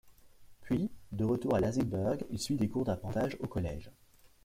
[0.61, 3.91] Puis, de retour à Lasingburgh, il suit des cours d'arpentage au collège.